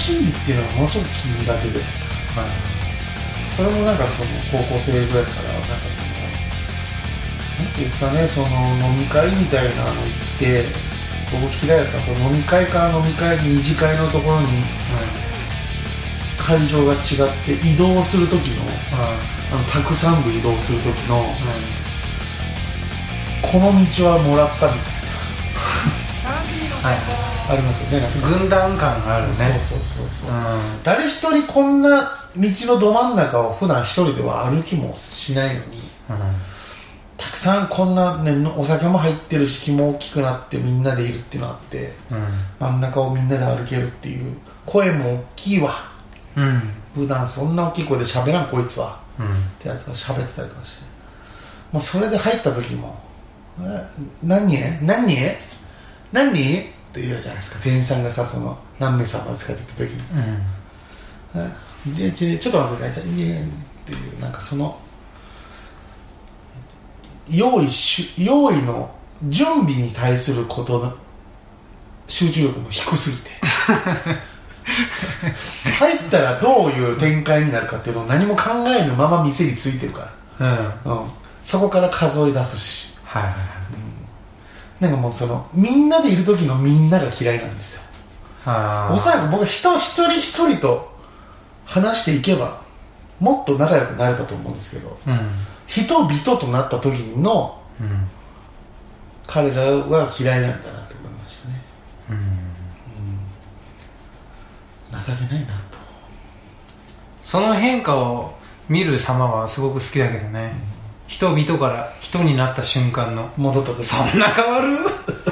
[0.00, 1.84] 心理っていうのはものすごく気苦手で、
[3.54, 6.08] それもなんかその高校生ぐらいからなんかその
[7.60, 8.48] なんていうんですかねその
[8.80, 10.64] 飲み会みたいなの行って
[11.28, 14.46] 僕嫌いだったその飲み会から飲み会二次会のところに
[16.40, 18.64] 会場が違って移動する時の
[19.52, 21.20] あのたくさんで移動する時の、
[23.42, 24.92] この道はもらったみたい
[26.82, 28.06] はいなありますよね。
[28.38, 29.34] 軍団感があるね。
[29.34, 30.82] そうそうそうそう、うん。
[30.84, 32.42] 誰一人こんな道
[32.74, 35.80] のど真ん中を普段一人では歩きもしないのに
[37.16, 41.92] たくさんこんな、ね、お酒も入ってるし気も大きくなってみんなでいるっていうのがあって
[42.58, 45.74] 真ん中をみんなで歩けるっていう声も大きいわ。
[46.36, 46.44] うん。
[46.44, 49.00] うん普段そんな大きい声で喋らんこいつは。
[49.18, 49.26] うん。
[49.26, 50.90] ってやつが喋ってたりとかして。
[51.72, 52.98] もうそれで入った時も
[53.62, 53.86] 「え
[54.24, 55.30] 何人何人
[56.12, 56.34] 何？
[56.34, 57.60] 人?」って言うじゃないですか。
[57.62, 60.02] 店員さんがさその何名様ですかって言った時に。
[61.86, 61.94] うん。
[61.94, 63.04] でちちょっと待ってください。
[63.18, 63.46] いえっ
[63.86, 64.76] ていうなんかその
[67.30, 68.92] 用意し用意の
[69.28, 70.92] 準備に対することの
[72.08, 73.30] 集中力も低すぎて。
[75.78, 80.08] 入ったらどういう展開になるかっていうのを何も考えぬまま店についてるか
[80.38, 80.46] うん。
[80.46, 81.10] はいら、うん、
[81.42, 82.96] そこから数え出すし。
[83.04, 83.32] はいはい
[84.80, 87.82] なんかもうそのみんなでいる時のみんなが嫌いなんですよ。
[88.90, 90.90] おそらく僕は人一人一人と
[91.66, 92.62] 話していけば
[93.20, 95.30] もっと仲良くなれたと思うんですけどうん。
[95.66, 98.08] 人々となった時のうん。
[99.26, 101.62] 彼らは嫌いなんだなって思いましたね。
[102.10, 102.40] うん。
[104.98, 105.78] 情けないなと。
[107.22, 108.34] その変化を
[108.68, 110.52] 見る様はすごく好きだけどね、
[111.10, 113.30] 人々から人になった瞬間の。
[113.36, 113.84] 戻った時。
[113.84, 114.78] そんな変わる？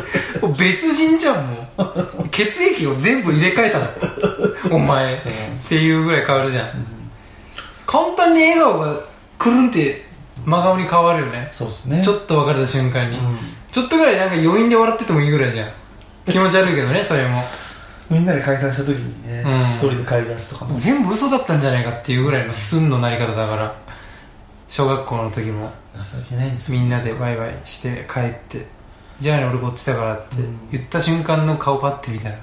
[0.58, 2.28] 別人じゃんもう。
[2.30, 4.76] 血液を全部入れ替えたの。
[4.76, 5.18] お前、っ
[5.68, 6.68] ていうぐらい変わるじゃん、
[7.86, 9.00] 簡単に笑顔が
[9.38, 10.04] くるんって
[10.44, 11.48] 真顔に変わるよね。
[11.52, 12.02] そうですね。
[12.04, 13.38] ちょっと別れた瞬間に、うん。
[13.70, 15.70] ちょっとぐらいなんか余韻で笑っててもいいぐらいじゃん。
[16.26, 17.44] 気持ち悪いけどねそれも。
[18.10, 19.62] みんなで解散した時にねうん。
[19.62, 20.76] 一、人で帰り出すとかも。
[20.76, 23.74] 全部嘘だったんじゃないかっていうぐらいの寸のなり方だから
[24.68, 26.78] 小学校の時も情けないんですよ。
[26.80, 28.66] みんなでワイワイして帰って
[29.20, 30.58] じゃあね俺こっちだからってうん。
[30.70, 32.36] 言った瞬間の顔パッて見たら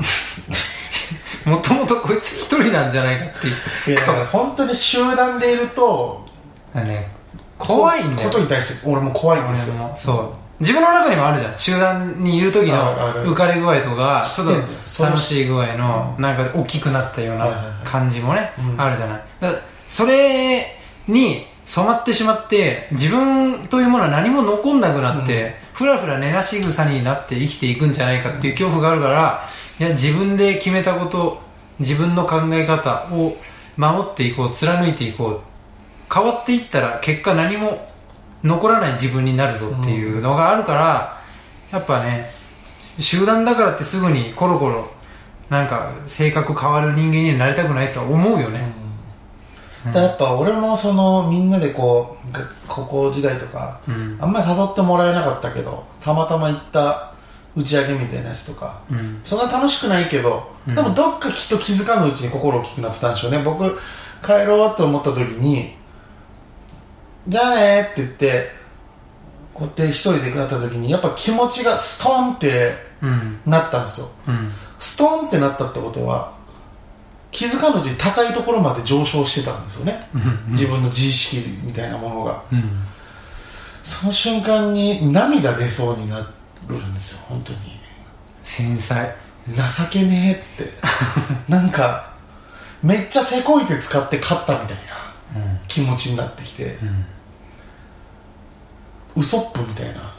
[1.44, 3.56] もともとこいつ一人なんじゃないかっていう。
[3.90, 6.26] いやだから本当に集団でいると
[6.74, 7.08] だね。
[7.58, 8.28] 怖いんだよ。
[8.30, 9.92] ことに対して俺も怖いんですよ。
[9.96, 10.40] そう。
[10.60, 11.58] 自分の中にもあるじゃん。
[11.58, 17.50] 集団にいる時の浮かれ具合とかちょっと楽しい具合のなんか大きくなったようない
[17.84, 18.80] 感じもねうん。
[18.80, 19.20] あるじゃない
[19.90, 20.66] それ
[21.08, 29.48] に染まってしまって自分というものは何も残んなくなってふらふら寝なし草になって生きていくんじゃないかっていう恐怖があるから
[29.80, 31.40] いや自分で決めたこと
[31.80, 33.36] 自分の考え方を
[33.76, 35.40] 守っていこう貫いていこう
[36.14, 37.90] 変わっていったら結果何も
[38.44, 41.20] 残らない自分になるぞっていうのがあるから、
[41.70, 42.30] やっぱね
[42.98, 44.90] 集団だからってすぐにコロコロ
[45.50, 48.72] なんか性格変わる人間にはなりたくないとは思うよね、
[49.86, 54.18] だからやっぱ俺もそのみんなでこうが高校時代とか、うん。
[54.20, 57.14] あんまり誘ってもらえなかったけどたまたま行った
[57.56, 59.20] 打ち上げみたいなやつとか、うん。
[59.24, 60.74] そんな楽しくないけど、うん。
[60.74, 63.42] でもどっかきっと気づかぬうちに心大きくなってたんでしょうね。
[63.42, 63.80] 僕
[64.22, 65.74] 帰ろうと思った時に
[67.26, 68.52] じゃあねって言って
[69.54, 73.40] こうやって一人でなった時にやっぱ気持ちがストンってうん。
[73.46, 74.08] なったんですよ。
[74.28, 74.52] うん。
[74.78, 76.34] ストンってなったってことは
[77.30, 82.42] 気づかぬうちに高いところまで上昇してたんですよね、うん自分の自意識みたいなものが。
[82.52, 82.86] うん。
[83.82, 86.18] その瞬間に涙出そうにな
[86.68, 87.58] るんですよ本当に。
[88.42, 89.14] 繊細。
[89.48, 89.54] 情
[89.90, 90.74] けねえって。
[91.48, 92.10] なんか
[92.82, 94.76] めっちゃせこいて使って勝ったみたい
[95.34, 95.60] なうん。
[95.68, 96.78] 気持ちになってきて。
[96.82, 97.06] うん。
[99.16, 100.12] ウソップみたいな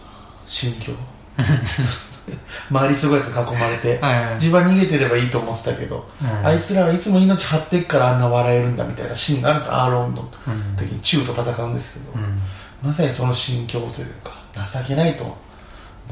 [0.46, 0.94] 心境
[2.70, 4.34] 周りすごいやつ囲まれて、はいはい。
[4.36, 6.46] 自分は逃げてればいいと思ってたけど、うん。
[6.48, 10.76] あいつらはいつも命張ってっからあんな笑えるんだみたいなシーンがあるんですアーロンのうん。
[10.76, 12.42] 時にチューと戦うんですけど、うん。
[12.84, 15.34] まさにその心境というか情けないと思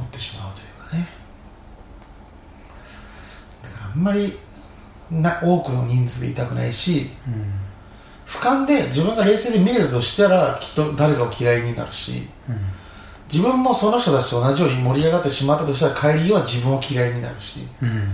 [0.03, 1.09] ってしまうというかね。
[3.63, 4.37] だからあんまり
[5.11, 7.51] な多くの人数でいたくないしうん。
[8.27, 12.57] 俯瞰で自分が冷静で見れたとしたらきっと誰かを嫌いになるしうん
[13.31, 18.11] 自分もその人たちと同じように盛り上がってしまったとしたら帰り際は自分を嫌いになるしうん。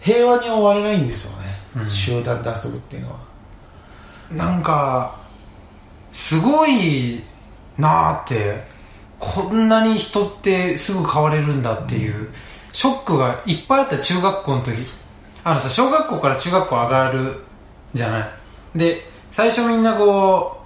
[0.00, 1.90] 平和に終われないんですよね、うん。
[1.90, 3.18] 集団で遊ぶっていうのは。
[4.32, 5.16] なんか
[6.10, 7.22] すごい
[7.76, 8.64] なーって
[9.18, 12.30] こんなに人ってすぐ変われるんだっていう
[12.72, 14.76] ショックがいっぱいあった中学校の時。
[15.44, 17.40] あのさ小学校から中学校上がる
[17.92, 18.28] じゃない。
[18.74, 20.63] で最初みんなこう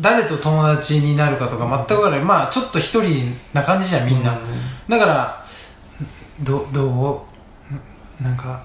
[0.00, 2.24] 誰と友達になるかとか全くわからない。
[2.24, 4.38] まあちょっと一人な感じじゃんみんな、うん。
[4.88, 5.44] だから
[6.42, 7.26] どど
[8.20, 8.22] う？
[8.22, 8.62] なんか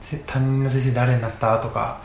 [0.00, 1.58] せ担任の先生誰になった？
[1.58, 2.00] とか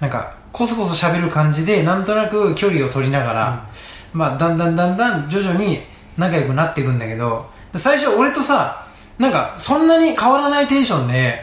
[0.00, 3.70] なんかこそこそ喋る感じでなんとなく距離を取りながら、
[4.12, 5.80] まあだんだんだんだん徐々に
[6.16, 8.86] 仲良くなっていくんだけど最初俺とさ
[9.18, 11.42] なんかそんなに変わらないテンションで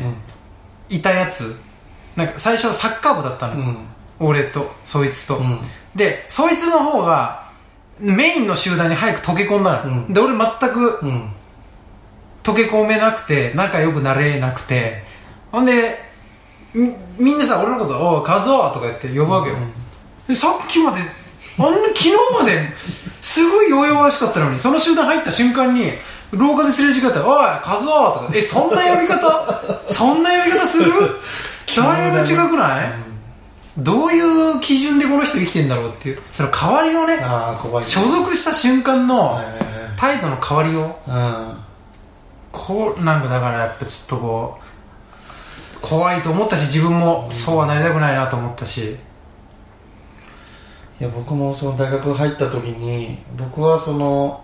[0.89, 1.55] いたやつ。
[2.15, 3.87] なんか最初サッカー部だったの、うん
[4.19, 5.59] 俺とそいつと、うん。
[5.95, 7.49] でそいつの方が
[7.99, 10.13] メインの集団に早く溶け込んだの、うん。
[10.13, 11.29] で俺全くうん。
[12.43, 15.03] 溶け込めなくて仲良くなれなくて。
[15.51, 15.97] ほんで
[16.73, 19.71] みみんなさ俺のこと「おい和夫」とか言って呼ぶわけよ、うん。
[20.27, 20.99] でさっきまで
[21.57, 22.73] あんな昨日まで
[23.21, 25.91] すごい弱々しかったのにその集団入った瞬間に
[26.31, 29.23] 廊下ですれ違ったら「おい和夫」とか「えそんな呼び方
[29.87, 30.91] そんな呼び方する？
[31.75, 32.93] だいぶ違くない、
[33.77, 37.17] どういう基準でこの人生きてんだろうっていうその変わりをね
[37.83, 39.41] 所属した瞬間の
[39.97, 41.57] 態度の変わりをうん。
[42.51, 44.59] こうなんかだからやっぱちょっとこ
[45.77, 48.95] う怖いと思ったし自分もそうはなりたくないなと思ったし。
[50.97, 54.41] いや僕もその大学入った時に僕はその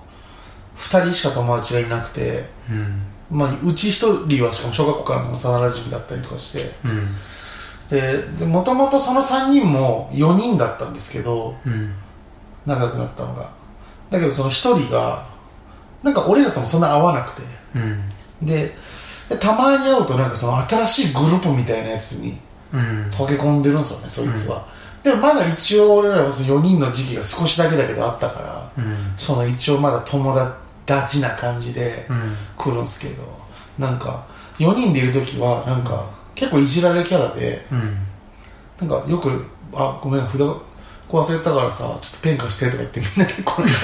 [0.75, 3.03] 2人しか友達がいなくて、うん。
[3.31, 7.15] まあ、うち1人はしかも小学校からの幼馴染だったりとかしてうん
[7.91, 11.93] でもともとその3人も4人だったんですけどうん。
[12.65, 13.49] 仲良くなったのが。
[14.09, 14.51] だけどその1
[14.85, 15.25] 人が
[16.03, 17.41] なんか俺らともそんな合わなくて。
[17.75, 18.03] うん。
[18.41, 18.73] で
[19.29, 22.37] でたまに会うとなんかその新しいグループみたいなやつに
[22.73, 23.09] うん。
[23.09, 24.65] 溶け込んでるんですよねそいつは、
[25.03, 28.39] でもまだ一応俺らはその4人の時期が少しだけだけどあったか
[28.77, 29.13] らうん。
[29.17, 30.35] その一応まだ友
[30.85, 32.35] 達な感じでうん。
[32.57, 33.23] 来るんですけど
[33.77, 34.25] なんか
[34.59, 37.97] 4人でいる時はなんか結構いじられキャラでうん。
[38.79, 40.65] なんかよく「あごめん札こ
[41.13, 43.77] う忘れたからさちょっとペン貸して」とか言ってみんな結構なんか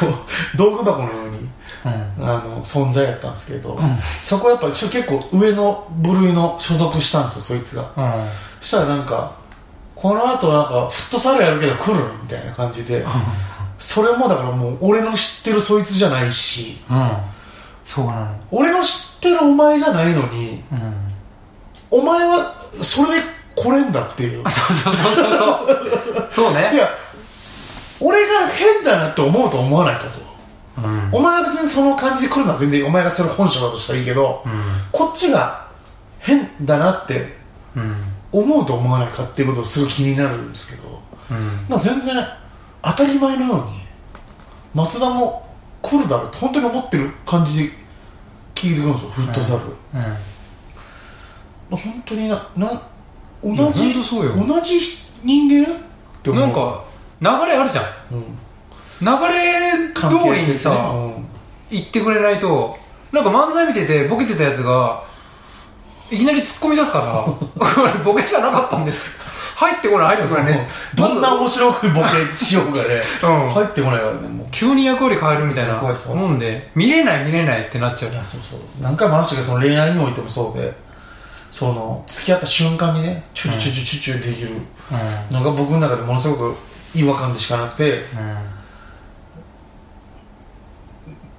[0.00, 1.48] こう道具箱のように
[1.84, 2.24] うん。
[2.24, 3.98] あの存在やったんですけど、ん。
[4.20, 7.82] そこやっぱ結構上の部類の所属したんですよそいつが。
[7.96, 8.28] うん。
[8.60, 9.36] そしたらなんか
[9.94, 13.04] この後なんかフットサルやるけど来るみたいな感じで
[13.78, 16.78] それもだからもう俺の知ってるそいつじゃないし。
[16.90, 17.10] うん。
[17.84, 18.28] そうなの。
[18.50, 21.07] 俺の知ってるお前じゃないのにうん
[21.90, 23.22] お前はそれで
[23.54, 24.42] 来れんだっていう。
[24.44, 26.28] あそうそうそうそうそう。
[26.30, 26.88] そういねや
[28.00, 30.18] 俺が変だなって思うと思わないかと。
[30.82, 31.08] うん。
[31.12, 34.52] お前は別にその感じで来るのは全然お前がそれ本性だとしたらいいけどうん。
[34.92, 35.66] こっちが
[36.20, 37.34] 変だなって
[37.76, 37.96] うん。
[38.30, 41.00] 思うと思わないかっていうことをすごい気になるんですけど
[41.72, 41.80] うん。
[41.80, 42.14] 全然
[42.82, 43.80] 当たり前のように
[44.74, 45.48] 松田も
[45.82, 47.72] 来るだろうって本当に思ってる感じで
[48.54, 49.60] 聞いてくるんですよフットサル、
[49.94, 50.16] うん
[51.70, 52.82] 本当になな
[53.42, 54.46] 同いやじ本当そうよ。
[54.46, 54.80] 同じ
[55.22, 55.72] 人間？
[55.72, 55.76] っ
[56.22, 57.84] て思うなんか流れあるじゃん。
[58.12, 58.22] うん、
[59.00, 60.72] 流れ関通りにさ、
[61.70, 62.76] 言ってくれないと
[63.12, 65.04] なんか漫才見ててボケてたやつが
[66.10, 69.06] いきなり突っ込み出すから ボケじゃなかったんです。
[69.56, 70.68] 入ってこない入ってこないね。
[70.94, 73.50] どんな面白くボケしようがね、うん。
[73.50, 74.46] 入ってこないからねもう。
[74.52, 76.20] 急に役割変えるみたいな怖い怖い。
[76.20, 78.12] もんで見れない見れないってなっちゃう。
[78.12, 78.60] いやそうそう。
[78.80, 80.72] 何回も話したけどその恋愛においてもそうで
[81.50, 84.50] その付き合った瞬間にねチュルチュルチュルチュルできる。
[85.30, 85.36] うん。
[85.36, 86.56] のが僕の中でものすごく
[86.94, 88.00] 違和感でしかなくて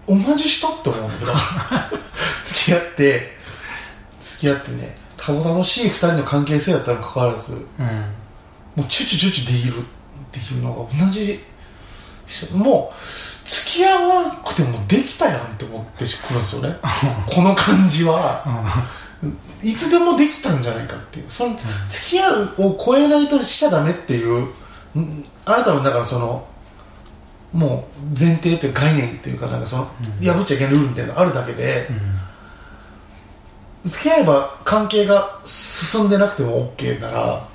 [0.08, 1.32] 同じ人って思うんだけど
[2.44, 3.38] 付き合って
[4.22, 8.06] 付き合ってねたどたどしい二人の関係性だったにもかかわらずうんうん。
[8.76, 9.84] もうチュチュチュチュできるっ
[10.32, 11.44] ていうのが同じ
[12.28, 12.56] 人。
[12.56, 16.78] もう付き合わなくてもできたやんって思ってくるんですよね。
[17.28, 18.44] この感じは。
[18.46, 19.09] うん
[19.62, 21.26] いつでもできたんじゃないかっていう。
[21.30, 21.68] その付
[22.12, 24.48] き合うを超えないとしちゃダメっていう
[24.96, 26.48] うんあなたの中のその
[27.52, 30.26] もう前提というか概念というかなんかそのうん。
[30.26, 31.88] 破っちゃいけないルールみたいなのがあるだけで
[33.84, 33.90] うん。
[33.90, 37.48] 付き合えば関係が進んでなくても OK なら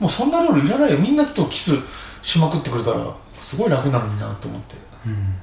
[0.00, 0.98] もうそんなルールいらないよ。
[0.98, 1.72] みんなとキス
[2.22, 4.76] しまくってくれたらすごい楽なのになと思って。
[5.06, 5.34] うん。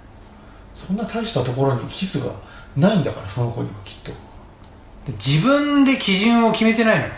[0.76, 2.34] そんな大したところにキスが
[2.76, 4.12] ないんだからその子にはきっと。
[4.12, 4.18] で
[5.14, 7.12] 自分で基準を決めてないのよ。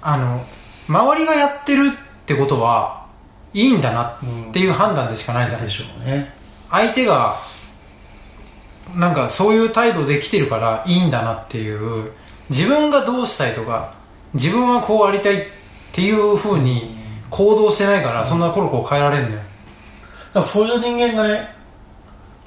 [0.00, 0.44] あの
[0.88, 3.06] 周りがやってるってことは
[3.52, 4.18] いいんだな
[4.48, 5.62] っていう判断でしかないじゃん。
[5.62, 6.32] でしょうね。
[6.70, 7.40] 相手が
[8.94, 12.12] なんかそういう態度で来てるからいいんだなっていう
[12.50, 13.94] 自分がどうしたいとか
[14.34, 15.44] 自分はこうありたいっ
[15.92, 16.96] ていうふうに
[17.30, 19.42] 行動してないからそんなコロコロ変えられんのよ。
[20.32, 21.54] でもそういう人間がね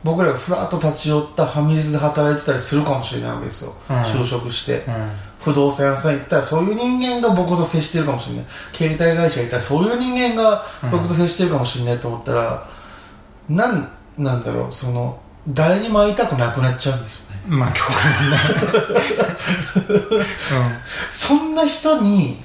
[0.04, 3.96] 僕らがふらっと立ち寄ったファミレスで働いてたりするかもしれないわけですよ、うん。
[4.02, 5.10] 就職して、うん。
[5.42, 8.46] 不動産屋さん行ったらそういう人間が僕と接してるかもしれない。
[8.74, 12.68] 携帯会社行ったらそういう人間が僕と接してるかもしれないと思ったら、
[13.50, 17.42] なんなんだろうその誰にも会いたくなくなっちゃうんですよね。
[17.48, 18.30] まあ共感
[20.20, 20.26] ね。
[21.12, 22.44] そんな人に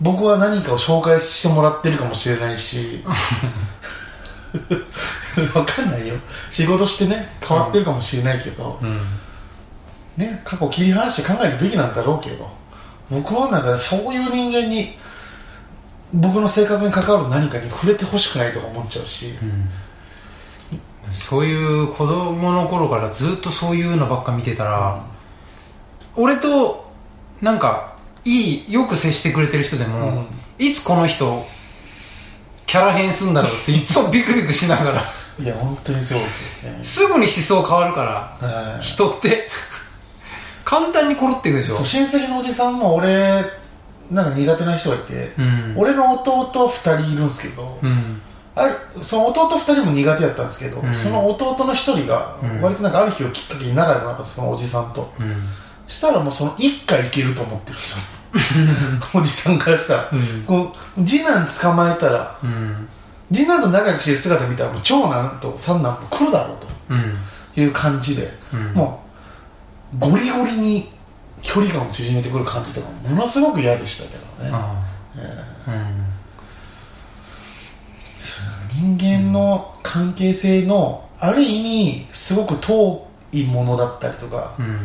[0.00, 3.04] 僕は何かを紹介してもらってるかもしれないし
[5.54, 6.14] わかんないよ。
[6.50, 9.00] 仕事してね変わってるかもしれないけど、うん、うん
[10.16, 12.48] ね、過去切り離して考えるべきなんだろうけど
[13.08, 14.96] 僕はなんかそういう人間に
[16.12, 19.34] 僕の生活に関わる何かに触れてほしくないとか思っちゃうし、
[21.10, 25.04] そういう子供の頃からずっとそういうのばっか見てたら、
[26.16, 26.90] 俺と
[27.42, 30.26] なんかいいよく接してくれてる人でも、うん。
[30.58, 31.46] いつこの人
[32.68, 35.02] キャラ変すんだろうっていつもビクビクしながら。
[35.40, 36.84] いや本当にそうですよね。
[36.84, 38.46] すぐに思想変わるから。
[38.46, 39.48] はい人って。
[40.64, 41.74] 簡単にコロっていくでしょ。
[41.76, 43.42] そう親戚のおじさんも俺
[44.10, 45.74] なんか苦手な人がいて、うん。
[45.78, 48.20] 俺の弟2人いるんですけど、うん。
[48.54, 50.94] あるその弟2人も苦手だったんですけど、うん。
[50.94, 52.60] その弟の1人がうん。
[52.60, 55.10] 割となんかある日をきっかけに仲良くなったんですそのおじさんと。
[55.18, 55.36] うん。
[55.86, 57.96] したらもうその一家いけると思ってる人
[59.14, 60.42] おじさんからしたら、うん。
[60.46, 62.88] こう次男捕まえたらうん。
[63.32, 66.54] 次男と仲良くしてる姿見たらもう長男と三男も来るだろ
[66.90, 67.18] ううん。
[67.54, 68.72] という感じで、うん。
[68.74, 69.02] も
[69.94, 70.90] うゴリゴリに
[71.42, 74.58] 距離感を縮めてくる感じとかものすごく嫌でしたけどね、
[78.74, 84.80] 人間の関係性のある意味すごく遠いものだったりとかうん。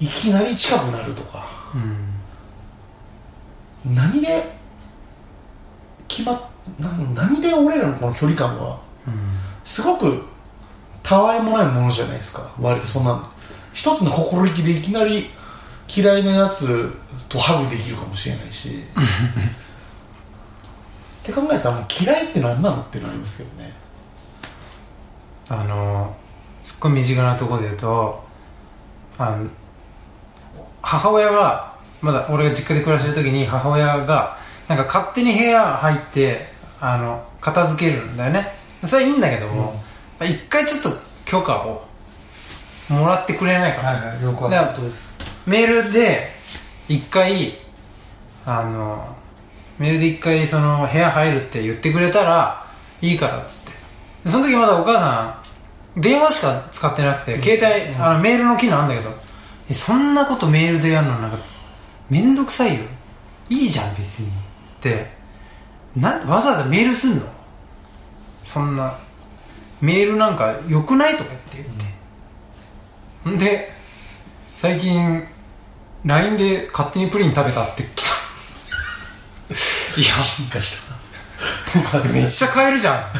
[0.00, 2.09] いきなり近くなるとかうん
[3.84, 4.44] 何で
[6.08, 6.40] 決まっ
[6.78, 9.14] な何で俺らのこの距離感はうん。
[9.64, 10.24] すごく
[11.02, 12.50] たわいもないものじゃないですか。
[12.60, 13.30] 割とそんな
[13.72, 15.30] 一つの心意気でいきなり
[15.88, 16.92] 嫌いなやつ
[17.28, 18.84] とハグできるかもしれないし。
[21.20, 23.72] って考えたらもう嫌いって何なのっていうのありますけどね。
[25.48, 26.14] あの
[26.64, 28.24] すっごい身近なところで言うと
[29.18, 29.46] あの
[30.80, 31.69] 母親が
[32.02, 34.38] まだ俺が実家で暮らしてる時に母親が
[34.68, 36.48] なんか勝手に部屋入って
[36.80, 38.48] あの片付けるんだよね。
[38.84, 39.74] それはいいんだけども、
[40.18, 40.90] まあ一回ちょっと
[41.26, 41.84] 許可を
[42.88, 44.66] もらってくれないかな、はいよくわかる。
[44.68, 45.12] ことです
[45.46, 46.28] メールで
[46.88, 47.52] 一回
[48.46, 49.16] あの
[49.78, 52.64] メールで一回その部屋入るって言ってくれたら
[53.00, 53.70] いいからっつって。
[54.24, 55.42] でその時まだお母さ
[55.96, 59.14] ん電話しか使ってなくて携帯、あのメールの機能あるんだけど
[59.68, 61.18] えそんなことメールでやるの？
[61.18, 61.38] なんか
[62.10, 62.84] めんどくさいよ。
[63.48, 64.26] いいじゃん別に。
[64.26, 64.30] っ
[64.80, 65.10] て
[65.96, 67.26] なんわざわざメールすんの？
[68.42, 68.94] そんな。
[69.80, 71.70] メールなんか良くないとか言って。
[73.24, 73.72] 言って、んで
[74.54, 75.24] 最近
[76.04, 78.10] LINE で勝手にプリン食べたって来た。
[80.00, 80.14] いや。
[80.16, 81.98] 進化した。
[82.12, 83.10] めっちゃ買えるじゃ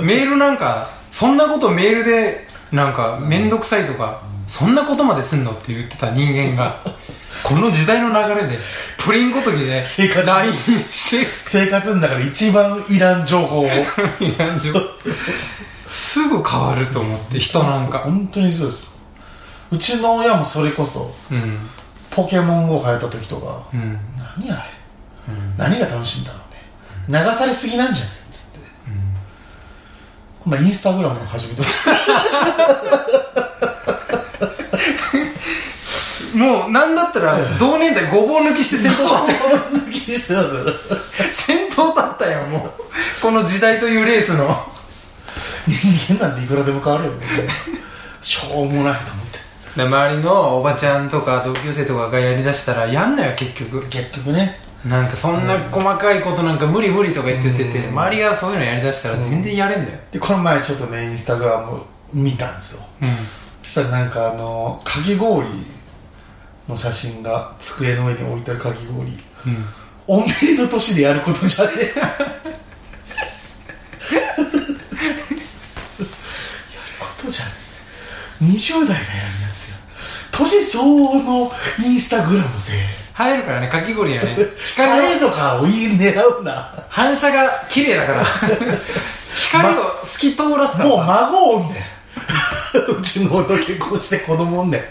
[0.00, 0.04] ん。
[0.04, 6.78] メールなんかそんなことメールでなんか面倒くさいとか、そんなことまですんのって言ってた人間が
[7.44, 8.58] この時代の流れで
[8.98, 10.26] プリンごときで生活。
[10.26, 13.66] LINE して生活の中で一番いらん情報を。
[13.66, 13.70] い
[14.36, 14.80] らん情報。
[15.88, 18.00] すぐ変わると思って人なんか。
[18.00, 18.90] 本当にそうです。
[19.72, 21.58] うちの親もそれこそうん。
[22.10, 23.98] ポケモン GO 流行った時とかうん。
[24.38, 24.56] 何あ
[25.28, 25.32] れ？
[25.32, 25.56] うん。
[25.56, 26.38] 何が楽しいんだろ
[27.08, 27.20] うね。
[27.24, 28.14] 流されすぎなんじゃない？
[28.14, 28.58] っつって
[30.44, 31.62] 今度インスタグラムを始めと
[36.40, 39.58] もうなんだったら同年代ごぼう抜きして先頭立ったよ。
[39.72, 42.70] 抜きしてます先頭立ったよもう。
[43.20, 44.56] この時代というレースの。
[45.68, 47.26] 人間なんていくらでも変わるよね。
[48.22, 49.38] しょうもないと思って。
[49.76, 53.86] で周りのおばちゃんとか同級生とかがやりだしたらやんのよ結局。
[53.88, 54.58] 結局ね。
[54.86, 57.90] なんかそんな細かいことなんか無理無理とか言ってて、うん。
[57.90, 59.98] 周りがそういうのやりだしたら全然やれんだよ。
[60.10, 61.82] でこの前ちょっとねインスタグラム
[62.14, 62.82] 見たんですよ。
[63.02, 63.14] うん。
[63.62, 65.46] そしたらなんかあのかき氷
[66.70, 69.12] の写真が机の上に置いてあるかき氷。
[69.12, 69.18] うん。
[70.06, 71.76] おめえの年でやることじゃねえ。
[71.78, 71.92] やる
[76.98, 77.52] ことじゃね
[78.42, 78.44] え。
[78.44, 79.04] 20代がやるや
[79.54, 79.76] つよ。
[80.32, 81.52] 年相応の
[81.84, 82.72] インスタグラムぜ。
[83.12, 84.36] 入るからねかき氷はね。
[84.74, 86.72] 光とかを狙うな。
[86.88, 88.24] 反射が綺麗だから。
[89.36, 92.96] 光を透き通らすからもうさ孫おんねん。
[92.98, 94.84] うちの夫結婚して子供おんねん。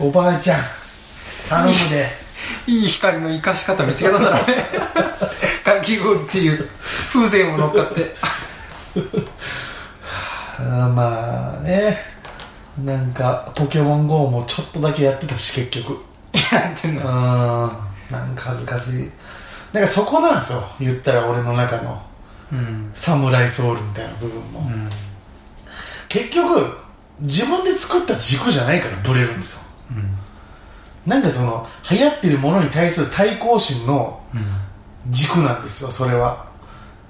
[0.00, 0.60] おばあちゃん
[1.48, 2.28] 頼むで。
[2.66, 4.66] いい光の生かし方見つけたんだろうね。
[5.64, 6.68] かき氷っていう
[7.12, 8.14] 風情も乗っかって。
[10.58, 11.98] あまあね。
[12.84, 16.04] なんかポケモン GO もちょっとだけやってたし結局。
[16.52, 17.04] やってんうん。
[17.04, 17.72] の
[18.10, 19.10] なんか恥ずかしい。
[19.72, 20.68] だからそこなんですよ。
[20.80, 22.02] 言ったら俺の中の。
[22.52, 22.90] うん。
[22.94, 24.88] サムライソウルみたいな部分も、うん。
[26.08, 26.78] 結局
[27.20, 29.62] 自分で作った軸じゃないからブレるんですよ
[31.08, 34.44] なんかその流行ってるものに対する対抗心のうん。
[35.10, 36.46] 軸なんですよそれは。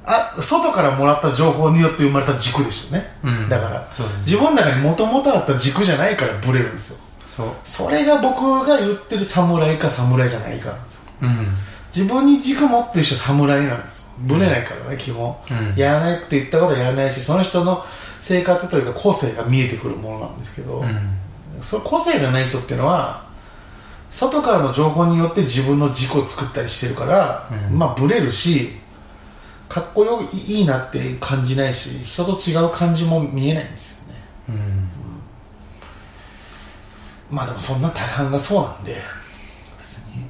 [0.04, 3.48] あ外からもらった情報によって生まれた軸でしょうね、うん。
[3.48, 3.88] だから
[4.20, 6.98] 自分の中にもともとあった軸じゃないからブレるんですよ。
[7.26, 7.48] そう。
[7.64, 11.00] それが僕が言ってる侍か侍じゃないかなんですよ。
[11.22, 11.46] うん。
[11.94, 14.08] 自分に軸持ってる人は侍なんですよ。
[14.20, 15.74] ブレないからね、基本、うん。
[15.76, 17.84] やらないって言ったことはやらないしその人の
[18.20, 21.18] 生活というか個性が見えてくるものなんですけど、うん。
[21.60, 23.27] その個性がない人っていうのは
[24.10, 27.78] 外からの情報によって自分の軸を作ったりしてるから、うん。
[27.78, 28.70] まあブレるし
[29.68, 34.20] かっこよいいいなって感じないし人と違う感じも見えないんですよね。
[34.48, 34.88] うん。
[37.30, 39.02] まあでもそんな大半がそうなんで
[39.78, 40.24] 別に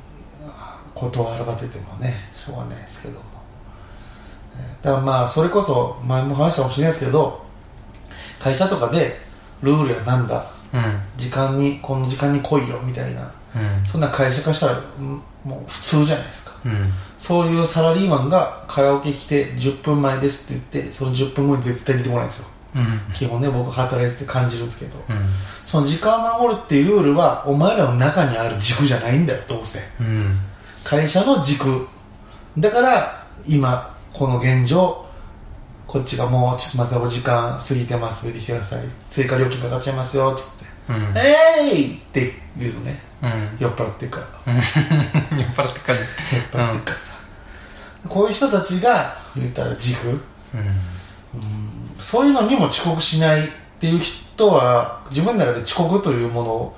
[0.95, 3.21] ことを改めてもねしょうがないですけども。
[4.57, 7.45] えーだからまあそれこそ前も話したかもしれないですけど
[8.41, 9.21] 会社とかで
[9.63, 10.45] ルールやなんだ
[10.75, 11.01] うん。
[11.17, 13.87] 時間にこの時間に来いよみたいなうん。
[13.87, 16.53] そんな会社化したらうんもう普通じゃないですか。
[16.65, 16.93] うん。
[17.19, 22.49] そういうサラリーマンがカラオケ来て10分前ですって言ってその10分後に絶対出てこないんですよ。
[22.77, 23.01] うん。
[23.15, 24.99] 基本ね僕働いてて感じるんですけど。
[25.09, 25.27] うん。
[25.67, 29.81] その時間を守るっていうルールはお前らの中にある軸じゃないんだよどうせ。
[30.01, 30.39] うん。
[30.85, 31.87] 会社の軸。
[32.59, 35.07] だから今この現状
[35.87, 38.27] こっちがもうちょっとすいませんお時間過ぎてます。
[38.27, 38.85] 出てきてください。
[39.11, 40.65] 追加料金かかっちゃいますよっつって。
[40.65, 40.68] うん
[41.15, 43.09] 「えーい!」って言うとね。
[43.23, 43.57] うん。
[43.59, 44.55] 酔っ払ってるから。
[44.55, 44.63] 酔っ
[45.55, 45.99] 払ってっから。
[45.99, 46.07] 酔っ
[46.53, 47.15] 払ってるからさ、
[48.09, 50.81] こういう人たちが言ったら軸うん。
[52.01, 56.77] そういうのにも遅刻しないっていう人は自分の中で遅刻というものを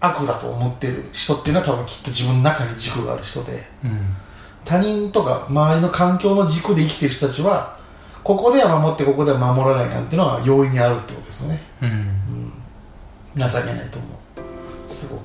[0.00, 3.68] 悪だと思ってる人っていうのは多分きっと自分の中に軸がある人で。
[3.84, 4.16] うん。
[4.64, 7.76] 他人とか周りの環境の軸で生きてる人たちは
[8.22, 11.62] ここでは守ってここでは守らないなんていうのは容易にあるってことですよね。
[11.80, 12.52] うん
[13.36, 14.92] 情けないと思う。
[14.92, 15.20] すごく。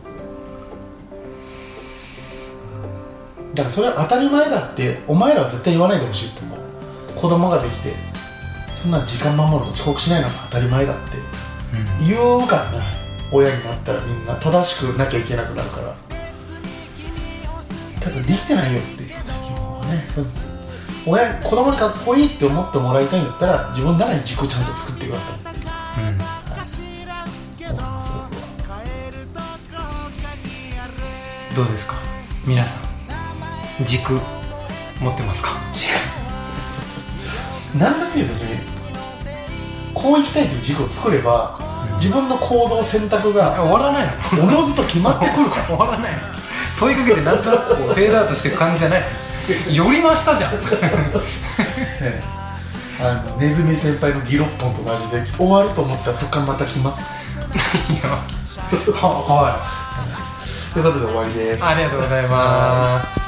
[3.53, 6.59] だからそれは当たり前だってお前らは絶対言わないでほしいと思う。
[7.15, 7.93] 子供ができて
[8.73, 11.17] そんな時間守るの遅刻しないのが当たり前だって
[11.99, 12.07] うん。
[12.07, 12.79] 言うからね
[13.31, 15.95] 親になったらみんな正しくなきゃいけなくなるから。
[18.01, 20.05] ただできてないよっていう基本はね。
[20.13, 20.53] そうです
[21.05, 25.52] 親子供にかっこいいって思ってもらいたいんだったら自分の中に軸ちゃんと作ってください
[31.55, 31.95] どうですか？
[32.45, 34.13] 皆さん軸
[34.99, 35.51] 持ってますか？
[37.77, 38.59] なんだっていう別に
[39.93, 41.57] こう生きたいという軸を作れば、
[41.95, 44.43] 自分の行動選択が終わらないの。
[44.43, 45.65] おのずと決まってくるから。
[45.67, 46.19] 終わらないの。
[46.79, 49.03] 問いかけてなんとなくこうフェードアウトしていく感じじゃない。
[49.71, 50.51] 寄りましたじゃん。
[52.01, 52.21] ね。
[52.99, 57.01] あのネズミ先輩のギロッポンと同じで終わると思ったらそこからまた来ます。
[57.91, 59.82] いやはは
[60.73, 61.63] ということで終わりです。
[61.63, 63.22] ありがとうございます。